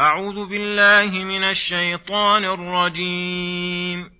[0.00, 4.10] أعوذ بالله من الشيطان الرجيم.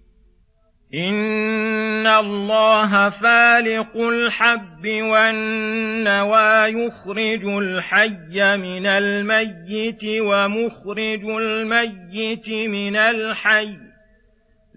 [0.94, 13.76] إن الله فالق الحب والنوى يخرج الحي من الميت ومخرج الميت من الحي.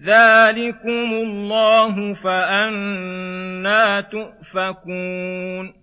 [0.05, 5.82] ذلكم الله فأنا تؤفكون.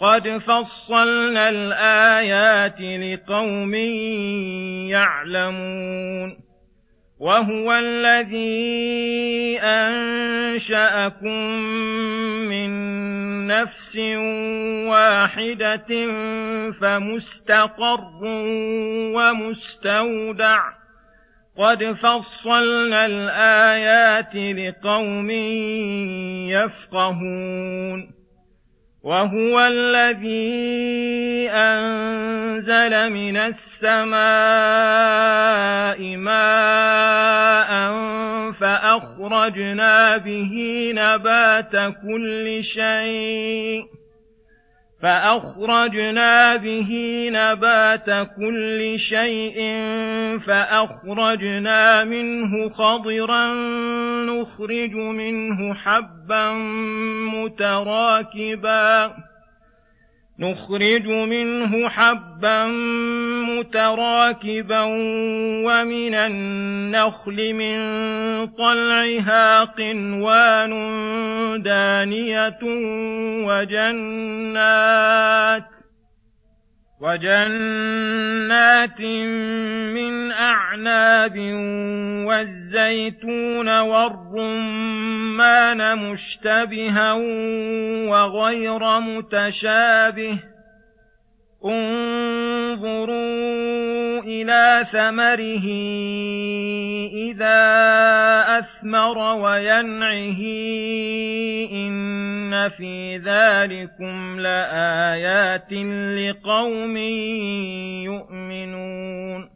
[0.00, 3.74] قد فصلنا الآيات لقوم
[4.90, 6.36] يعلمون
[7.20, 11.50] وهو الذي أنشأكم
[12.48, 12.70] من
[13.46, 13.96] نفس
[14.88, 15.90] واحدة
[16.80, 18.24] فمستقر
[19.14, 20.60] ومستودع
[21.58, 25.30] قد فصلنا الآيات لقوم
[26.50, 28.23] يفقهون
[29.04, 34.16] وهو الذي أنزل من السماء
[36.16, 37.70] ماء
[38.52, 40.52] فأخرجنا به
[40.94, 43.84] نبات كل شيء
[45.04, 46.90] فأخرجنا به
[47.32, 49.58] نبات كل شيء
[50.46, 53.54] فأخرجنا منه خضرا
[54.24, 56.52] نخرج منه حبا
[57.34, 59.12] متراكبا.
[60.38, 62.66] نخرج منه حبا
[63.48, 64.82] متراكبا
[65.64, 67.76] ومن النخل من
[68.46, 70.72] طلعها قنوان
[71.62, 72.58] دانية
[74.34, 75.73] وجنات
[77.04, 79.00] وجنات
[79.94, 81.38] من أعناب
[82.26, 85.18] والزيتون والرمان
[85.98, 87.12] مشتبها
[88.08, 90.38] وغير متشابه
[91.64, 93.14] انظروا
[94.20, 95.66] إلى ثمره
[97.30, 97.64] إذا
[98.58, 100.40] أثمر وينعه
[101.72, 102.13] إن
[102.78, 105.72] في ذلكم لآيات
[106.18, 106.96] لقوم
[108.10, 109.50] يؤمنون.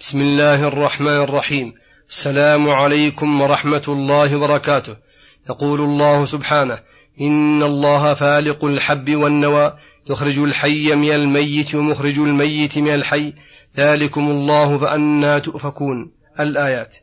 [0.00, 1.74] بسم الله الرحمن الرحيم.
[2.08, 4.96] السلام عليكم ورحمة الله وبركاته.
[5.50, 6.78] يقول الله سبحانه
[7.20, 9.72] إن الله فالق الحب والنوى
[10.10, 13.32] يخرج الحي من الميت ومخرج الميت من الحي.
[13.76, 16.12] ذلكم الله فأنا تؤفكون.
[16.40, 16.96] الآيات.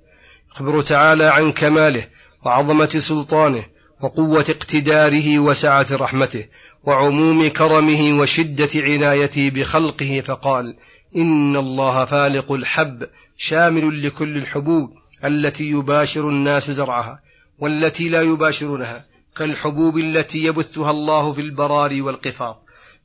[0.51, 2.07] يخبر تعالى عن كماله
[2.45, 6.45] وعظمة سلطانه وقوة اقتداره وسعة رحمته
[6.83, 10.75] وعموم كرمه وشدة عنايته بخلقه فقال
[11.15, 13.07] إن الله فالق الحب
[13.37, 14.93] شامل لكل الحبوب
[15.25, 17.19] التي يباشر الناس زرعها
[17.59, 19.03] والتي لا يباشرونها
[19.37, 22.57] كالحبوب التي يبثها الله في البرار والقفار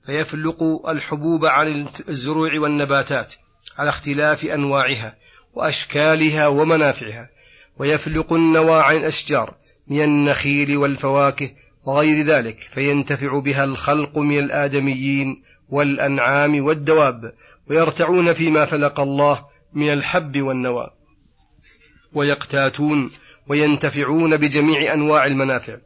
[0.06, 3.34] فيفلق الحبوب عن الزروع والنباتات
[3.78, 5.14] على اختلاف أنواعها
[5.54, 7.28] وأشكالها ومنافعها.
[7.78, 9.54] ويفلق النوى عن الأشجار
[9.88, 11.50] من النخيل والفواكه
[11.86, 17.32] وغير ذلك فينتفع بها الخلق من الآدميين والأنعام والدواب
[17.70, 19.44] ويرتعون فيما فلق الله
[19.74, 20.90] من الحب والنوى
[22.12, 23.10] ويقتاتون
[23.48, 25.76] وينتفعون بجميع أنواع المنافع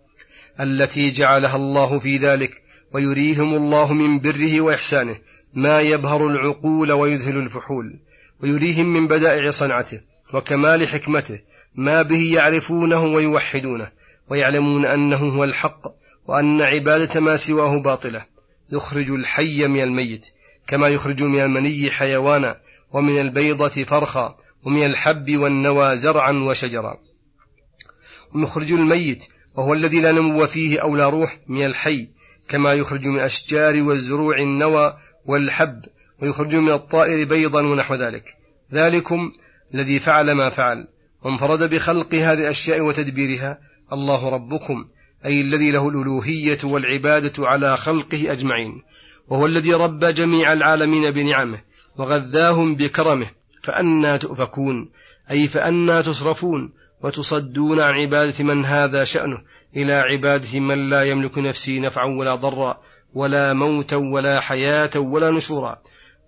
[0.60, 2.62] التي جعلها الله في ذلك
[2.92, 5.16] ويريهم الله من بره وإحسانه
[5.54, 8.00] ما يبهر العقول ويذهل الفحول
[8.40, 10.00] ويريهم من بدائع صنعته
[10.34, 11.38] وكمال حكمته
[11.74, 13.90] ما به يعرفونه ويوحدونه
[14.30, 15.80] ويعلمون أنه هو الحق
[16.26, 18.24] وأن عبادة ما سواه باطلة.
[18.72, 20.26] يخرج الحي من الميت
[20.66, 22.60] كما يخرج من المني حيوانا
[22.92, 26.98] ومن البيضة فرخا ومن الحب والنوى زرعا وشجرا.
[28.34, 32.08] ومخرج الميت وهو الذي لا نمو فيه أو لا روح من الحي
[32.48, 34.96] كما يخرج من الأشجار والزروع النوى
[35.26, 35.80] والحب
[36.22, 38.36] ويخرج من الطائر بيضا ونحو ذلك.
[38.72, 39.32] ذلكم
[39.74, 40.88] الذي فعل ما فعل.
[41.24, 43.58] وانفرد بخلق هذه الأشياء وتدبيرها
[43.92, 44.84] الله ربكم
[45.26, 48.82] أي الذي له الألوهية والعبادة على خلقه أجمعين
[49.28, 51.60] وهو الذي ربى جميع العالمين بنعمه
[51.98, 53.30] وغذاهم بكرمه
[53.62, 54.90] فأنا تؤفكون
[55.30, 56.72] أي فأنا تصرفون
[57.04, 59.38] وتصدون عن عبادة من هذا شأنه
[59.76, 62.80] إلى عبادة من لا يملك نفسي نفعا ولا ضرا
[63.14, 65.78] ولا موتا ولا حياة ولا نشورا.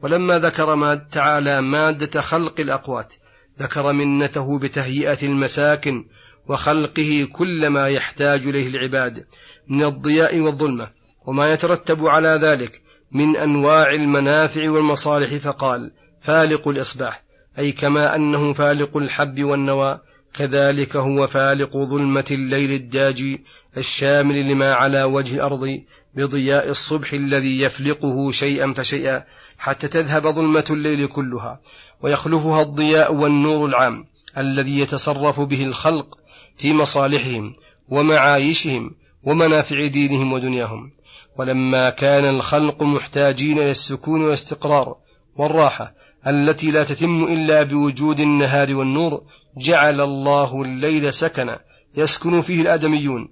[0.02, 3.14] ولما ذكر ما تعالى مادة خلق الأقوات
[3.58, 6.04] ذكر منته بتهيئة المساكن
[6.48, 9.26] وخلقه كل ما يحتاج إليه العباد
[9.68, 10.90] من الضياء والظلمة
[11.26, 12.82] وما يترتب على ذلك
[13.12, 17.22] من أنواع المنافع والمصالح فقال فالق الإصباح
[17.58, 20.00] أي كما أنه فالق الحب والنوى
[20.34, 23.44] كذلك هو فالق ظلمة الليل الداجي
[23.76, 25.80] الشامل لما على وجه الأرض
[26.16, 29.24] بضياء الصبح الذي يفلقه شيئا فشيئا
[29.58, 31.60] حتى تذهب ظلمة الليل كلها
[32.02, 34.04] ويخلفها الضياء والنور العام
[34.38, 36.18] الذي يتصرف به الخلق
[36.56, 37.54] في مصالحهم
[37.88, 38.90] ومعايشهم
[39.22, 40.90] ومنافع دينهم ودنياهم.
[41.38, 44.96] ولما كان الخلق محتاجين إلى السكون والاستقرار
[45.36, 45.94] والراحة
[46.26, 49.22] التي لا تتم إلا بوجود النهار والنور
[49.58, 51.60] جعل الله الليل سكنا
[51.96, 53.28] يسكن فيه الآدميون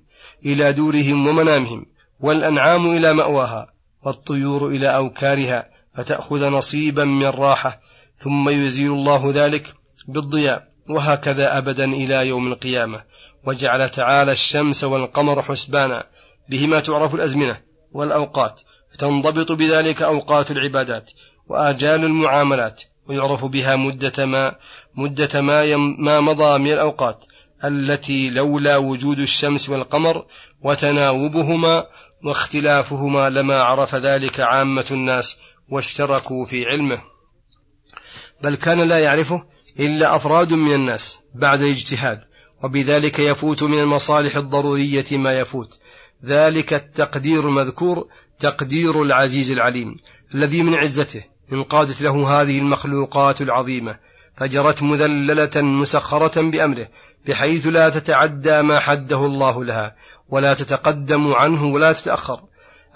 [0.46, 1.86] إلى دورهم ومنامهم.
[2.24, 3.66] والأنعام إلى مأواها
[4.02, 7.80] والطيور إلى أوكارها فتأخذ نصيبا من الراحه
[8.18, 9.74] ثم يزيل الله ذلك
[10.08, 13.02] بالضياء وهكذا أبدا إلى يوم القيامة.
[13.46, 16.04] وجعل تعالى الشمس والقمر حسبانا
[16.48, 17.60] بهما تعرف الأزمنة
[17.92, 18.60] والأوقات
[18.94, 21.10] فتنضبط بذلك أوقات العبادات
[21.48, 24.54] وآجال المعاملات ويعرف بها مدة ما
[24.94, 27.24] مدة ما, ما مضى من الأوقات
[27.64, 30.24] التي لولا وجود الشمس والقمر
[30.62, 31.86] وتناوبهما
[32.24, 35.36] واختلافهما لما عرف ذلك عامة الناس
[35.68, 37.02] واشتركوا في علمه.
[38.42, 39.44] بل كان لا يعرفه
[39.80, 42.20] إلا أفراد من الناس بعد الاجتهاد
[42.62, 45.78] وبذلك يفوت من المصالح الضرورية ما يفوت.
[46.24, 48.08] ذلك التقدير المذكور
[48.40, 49.96] تقدير العزيز العليم
[50.34, 53.98] الذي من عزته انقادت له هذه المخلوقات العظيمة
[54.36, 56.88] فجرت مذللة مسخرة بأمره
[57.26, 59.94] بحيث لا تتعدى ما حده الله لها
[60.28, 62.40] ولا تتقدم عنه ولا تتأخر.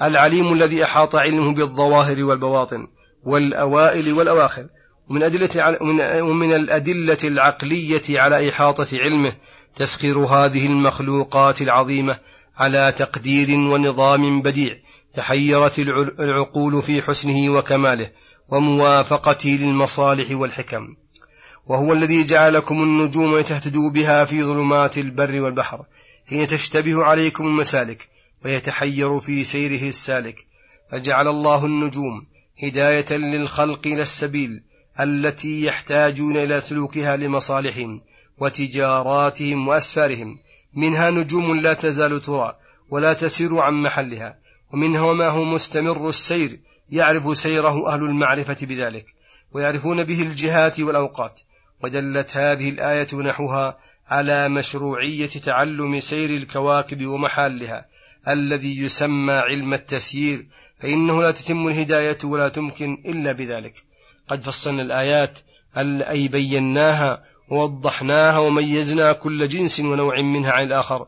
[0.03, 2.87] العليم الذي أحاط علمه بالظواهر والبواطن
[3.25, 4.67] والأوائل والأواخر
[5.11, 5.79] ومن أدلة
[6.23, 9.33] ومن الأدلة العقلية على إحاطة علمه
[9.77, 12.19] تسخير هذه المخلوقات العظيمة
[12.57, 14.77] على تقدير ونظام بديع
[15.15, 15.79] تحيرت
[16.21, 18.11] العقول في حسنه وكماله
[18.49, 20.97] وموافقته للمصالح والحكم.
[21.69, 25.85] وهو الذي جعلكم النجوم لتهتدوا بها في ظلمات البر والبحر
[26.29, 28.09] حين تشتبه عليكم المسالك
[28.45, 30.37] ويتحير في سيره السالك.
[30.91, 32.27] فجعل الله النجوم
[32.63, 34.63] هداية للخلق إلى السبيل
[35.01, 38.01] التي يحتاجون إلى سلوكها لمصالحهم
[38.39, 40.39] وتجاراتهم وأسفارهم.
[40.75, 42.57] منها نجوم لا تزال ترى
[42.91, 44.39] ولا تسير عن محلها
[44.73, 46.61] ومنها وما هو مستمر السير
[46.91, 49.07] يعرف سيره أهل المعرفة بذلك
[49.53, 51.41] ويعرفون به الجهات والأوقات.
[51.85, 53.79] ودلت هذه الآية نحوها
[54.09, 57.87] على مشروعية تعلم سير الكواكب ومحالها
[58.29, 60.47] الذي يسمى علم التسيير
[60.81, 63.85] فإنه لا تتم الهداية ولا تمكن إلا بذلك.
[64.29, 65.39] قد فصلنا الآيات
[66.03, 71.07] أي بيناها ووضحناها وميزنا كل جنس ونوع منها عن الآخر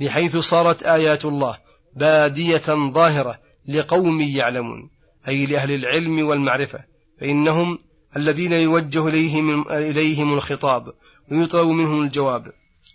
[0.00, 1.58] بحيث صارت آيات الله
[1.96, 4.90] بادية ظاهرة لقوم يعلمون
[5.28, 6.84] أي لأهل العلم والمعرفة
[7.20, 7.78] فإنهم
[8.16, 10.92] الذين يوجه إليهم, إليهم الخطاب
[11.30, 12.52] ويطلب منهم الجواب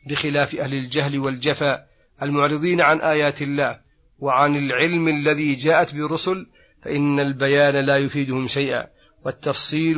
[0.07, 1.87] بخلاف أهل الجهل والجفاء
[2.21, 3.79] المعرضين عن آيات الله
[4.19, 6.47] وعن العلم الذي جاءت بالرسل
[6.83, 8.87] فإن البيان لا يفيدهم شيئا
[9.25, 9.97] والتفصيل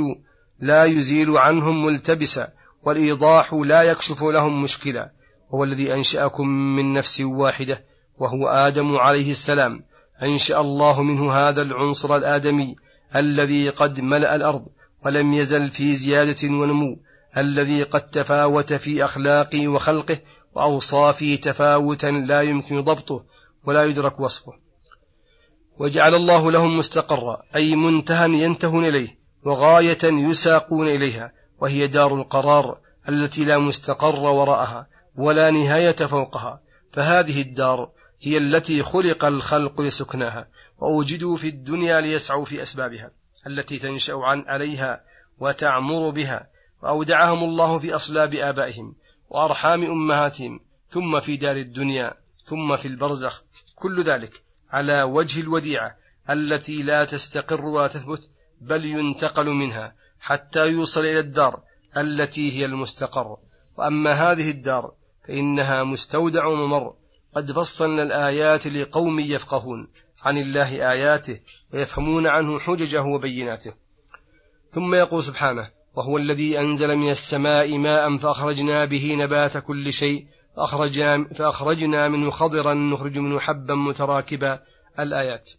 [0.60, 2.48] لا يزيل عنهم ملتبسا
[2.84, 5.12] والإيضاح لا يكشف لهم مشكلا
[5.50, 7.86] وهو الذي أنشأكم من نفس واحدة
[8.18, 9.84] وهو آدم عليه السلام.
[10.22, 12.76] أنشأ الله منه هذا العنصر الآدمي
[13.16, 14.66] الذي قد ملأ الأرض
[15.06, 17.00] ولم يزل في زيادة ونمو
[17.38, 20.18] الذي قد تفاوت في أخلاقه وخلقه
[20.56, 23.24] وأوصافه تفاوتا لا يمكن ضبطه
[23.64, 24.54] ولا يدرك وصفه.
[25.80, 32.78] وجعل الله لهم مستقرا أي منتهى ينتهون إليه وغاية يساقون إليها وهي دار القرار
[33.10, 36.62] التي لا مستقر وراءها ولا نهاية فوقها.
[36.94, 37.90] فهذه الدار
[38.22, 40.48] هي التي خلق الخلق لسكناها
[40.80, 43.12] ووجدوا في الدنيا ليسعوا في أسبابها.
[43.48, 45.04] التي تنشأ عن عليها
[45.40, 46.48] وتعمر بها
[46.82, 48.96] وأودعهم الله في أصلاب آبائهم
[49.30, 50.60] وأرحام أمهاتهم
[50.92, 52.14] ثم في دار الدنيا
[52.46, 53.44] ثم في البرزخ.
[53.76, 55.96] كل ذلك على وجه الوديعة
[56.30, 58.30] التي لا تستقر ولا تثبت
[58.62, 61.62] بل ينتقل منها حتى يوصل إلى الدار
[61.98, 63.38] التي هي المستقر.
[63.78, 64.94] وأما هذه الدار
[65.28, 66.94] فإنها مستودع وممر
[67.36, 69.88] قد فصلنا الآيات لقوم يفقهون
[70.24, 71.40] عن الله آياته
[71.74, 73.74] ويفهمون عنه حججه وبيناته.
[74.72, 80.26] ثم يقول سبحانه وهو الذي أنزل من السماء ماء فأخرجنا به نبات كل شيء
[80.58, 84.60] فأخرجنا, فأخرجنا منه خضرا نخرج منه حبا متراكبا.
[85.00, 85.50] الآيات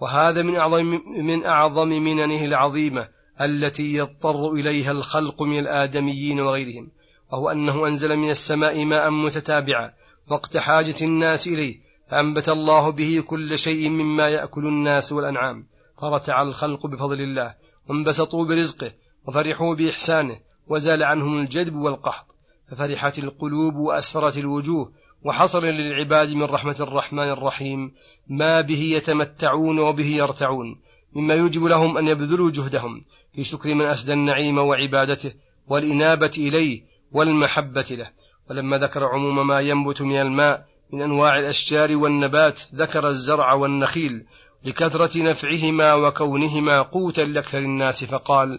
[0.00, 3.08] وهذا من أعظم من أعظم مننه العظيمة
[3.40, 6.90] التي يضطر إليها الخلق من الآدميين وغيرهم
[7.32, 9.92] وهو أنه أنزل من السماء ماء متتابعا
[10.30, 15.66] وقت حاجة الناس إليه فأنبت الله به كل شيء مما يأكل الناس والأنعام.
[16.00, 17.54] فرتع الخلق بفضل الله
[17.88, 18.92] وانبسطوا برزقه
[19.26, 22.26] وفرحوا بإحسانه وزال عنهم الجدب والقحط.
[22.70, 24.92] ففرحت القلوب وأسفرت الوجوه
[25.24, 27.92] وحصل للعباد من رحمة الرحمن الرحيم
[28.28, 30.80] ما به يتمتعون وبه يرتعون
[31.16, 33.04] مما يوجب لهم أن يبذلوا جهدهم.
[33.34, 35.32] في شكر من أسدى النعيم وعبادته
[35.66, 38.10] والإنابة إليه والمحبة له.
[38.50, 44.24] ولما ذكر عموم ما ينبت من الماء من أنواع الأشجار والنبات ذكر الزرع والنخيل
[44.64, 48.58] لكثرة نفعهما وكونهما قوتا لأكثر الناس فقال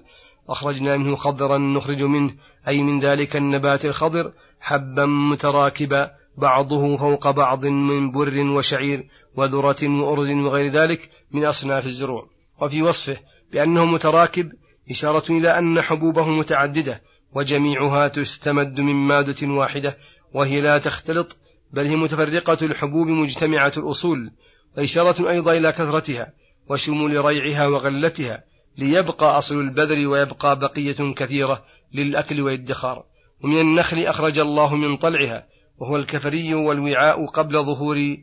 [0.50, 2.36] أخرجنا منه خضرا نخرج منه
[2.68, 10.30] أي من ذلك النبات الخضر حبا متراكبا بعضه فوق بعض من بر وشعير وذرة وأرز
[10.30, 12.30] وغير ذلك من أصناف الزروع.
[12.62, 13.18] وفي وصفه
[13.52, 14.52] بأنه متراكب
[14.92, 17.02] إشارة إلى أن حبوبه متعددة
[17.36, 19.98] وجميعها تستمد من مادة واحدة
[20.34, 21.38] وهي لا تختلط
[21.74, 24.32] بل هي متفرقة الحبوب مجتمعة الأصول
[24.78, 26.34] وإشارة أيضا إلى كثرتها
[26.70, 28.44] وشمول ريعها وغلتها
[28.78, 31.64] ليبقى أصل البذر ويبقى بقية كثيرة
[31.94, 33.06] للأكل والادخار.
[33.44, 35.46] ومن النخل أخرج الله من طلعها
[35.78, 38.18] وهو الكفري والوعاء قبل ظهور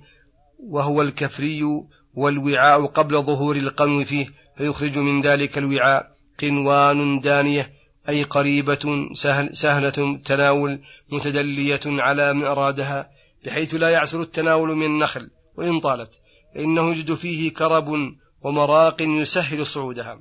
[0.58, 1.62] وهو الكفري
[2.14, 4.26] والوعاء قبل ظهور القنو فيه
[4.56, 10.80] فيخرج من ذلك الوعاء قنوان دانية أي قريبة سهل سهلة التناول
[11.10, 13.10] متدلية على من أرادها
[13.44, 16.10] بحيث لا يعسر التناول من النخل وإن طالت
[16.54, 17.88] فإنه يجد فيه كرب
[18.42, 20.20] ومراق يسهل صعودها.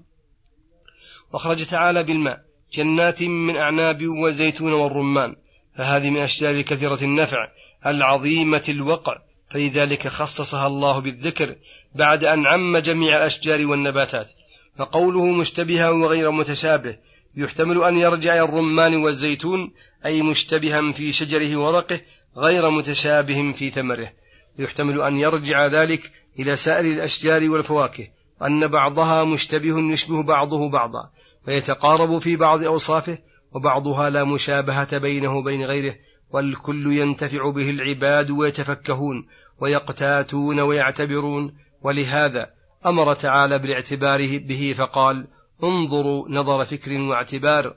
[1.34, 2.42] وأخرج تعالى بالماء
[2.74, 5.36] جنات من أعناب وزيتون والرمان
[5.76, 7.48] فهذه من أشجار كثيرة النفع
[7.86, 9.18] العظيمة الوقع
[9.50, 11.56] فلذلك خصصها الله بالذكر
[11.96, 14.28] بعد أن عم جميع الأشجار والنباتات
[14.76, 16.98] فقوله مشتبها وغير متشابه
[17.36, 19.72] يحتمل أن يرجع الرمان والزيتون
[20.06, 22.02] أي مشتبها في شجره ورقه
[22.38, 24.12] غير متشابه في ثمره.
[24.60, 28.08] يحتمل أن يرجع ذلك إلى سائر الأشجار والفواكه
[28.42, 31.10] وأن بعضها مشتبه يشبه بعضه بعضا
[31.48, 33.18] ويتقارب في بعض أوصافه
[33.52, 35.96] وبعضها لا مشابهة بينه وبين غيره
[36.32, 39.28] والكل ينتفع به العباد ويتفكهون
[39.60, 41.56] ويقتاتون ويعتبرون.
[41.82, 42.50] ولهذا
[42.86, 45.28] أمر تعالى بالاعتبار به فقال
[45.63, 47.75] انظروا نظر فكر واعتبار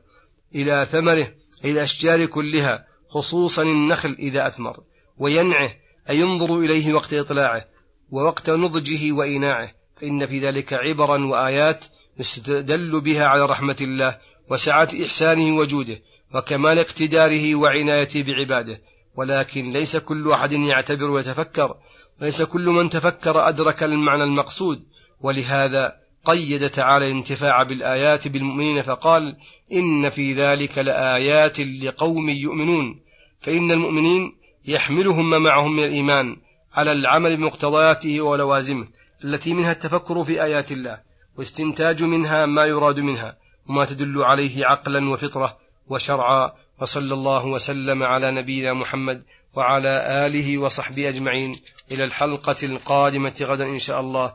[0.54, 4.80] إلى ثمره أي الأشجار كلها خصوصا النخل إذا أثمر
[5.18, 5.70] وينعه
[6.10, 7.64] أي ينظر إليه وقت إطلاعه
[8.10, 11.84] ووقت نضجه وإيناعه فإن في ذلك عبرا وآيات
[12.18, 14.18] يستدل بها على رحمة الله
[14.50, 16.00] وسعة إحسانه وجوده
[16.34, 18.80] وكمال اقتداره وعنايته بعباده.
[19.16, 21.76] ولكن ليس كل أحد يعتبر ويتفكر
[22.20, 24.82] ليس كل من تفكر أدرك المعنى المقصود.
[25.20, 25.92] ولهذا
[26.24, 29.36] قيد تعالى الانتفاع بالآيات بالمؤمنين فقال
[29.72, 33.00] إن في ذلك لآيات لقوم يؤمنون
[33.40, 36.36] فإن المؤمنين يحملهم ما معهم من الإيمان
[36.74, 38.88] على العمل بمقتضياته ولوازمه
[39.24, 40.98] التي منها التفكر في آيات الله
[41.38, 43.36] واستنتاج منها ما يراد منها
[43.68, 49.22] وما تدل عليه عقلا وفطرة وشرعا وصلى الله وسلم على نبينا محمد
[49.54, 51.60] وعلى آله وصحبه أجمعين.
[51.92, 54.34] إلى الحلقة القادمة غدا إن شاء الله.